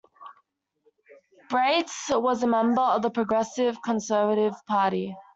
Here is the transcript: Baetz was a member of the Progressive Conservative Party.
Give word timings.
Baetz 1.51 2.09
was 2.19 2.41
a 2.41 2.47
member 2.47 2.81
of 2.81 3.03
the 3.03 3.11
Progressive 3.11 3.79
Conservative 3.83 4.55
Party. 4.67 5.15